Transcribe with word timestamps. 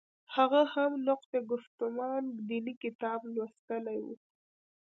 هغه 0.35 0.61
هم 0.73 0.91
نقد 1.07 1.31
ګفتمان 1.51 2.23
دیني 2.47 2.73
کتاب 2.83 3.19
لوستلی 3.33 3.99
و. 4.05 4.07